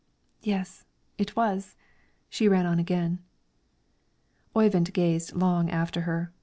[0.41, 0.83] "Yes,
[1.19, 1.75] it was."
[2.27, 3.19] She ran on again.
[4.55, 6.31] Oyvind gazed long after her.